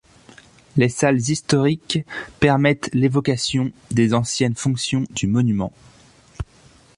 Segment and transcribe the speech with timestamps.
[0.77, 1.99] Les salles historiques
[2.39, 5.71] permettent l’évocation des anciennes fonctions du monument.